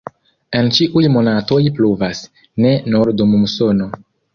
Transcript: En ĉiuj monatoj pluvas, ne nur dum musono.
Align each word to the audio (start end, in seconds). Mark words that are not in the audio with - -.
En 0.59 0.69
ĉiuj 0.77 1.03
monatoj 1.17 1.61
pluvas, 1.77 2.25
ne 2.67 2.77
nur 2.95 3.17
dum 3.23 3.41
musono. 3.47 3.97